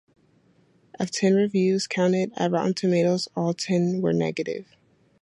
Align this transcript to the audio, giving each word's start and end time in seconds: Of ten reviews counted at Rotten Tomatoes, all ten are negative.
Of 0.99 1.11
ten 1.11 1.35
reviews 1.35 1.85
counted 1.85 2.31
at 2.35 2.49
Rotten 2.49 2.73
Tomatoes, 2.73 3.27
all 3.35 3.53
ten 3.53 4.01
are 4.03 4.11
negative. 4.11 4.65